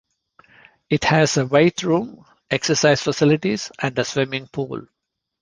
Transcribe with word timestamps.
It 0.89 1.03
has 1.03 1.37
a 1.37 1.45
weight 1.45 1.83
room, 1.83 2.25
exercise 2.49 3.03
facilities, 3.03 3.71
and 3.77 3.99
a 3.99 4.03
swimming 4.03 4.47
pool. 4.47 4.87